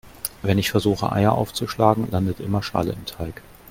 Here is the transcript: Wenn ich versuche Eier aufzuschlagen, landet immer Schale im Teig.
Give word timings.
Wenn 0.41 0.57
ich 0.57 0.71
versuche 0.71 1.11
Eier 1.11 1.33
aufzuschlagen, 1.33 2.09
landet 2.09 2.39
immer 2.39 2.63
Schale 2.63 2.91
im 2.93 3.05
Teig. 3.05 3.43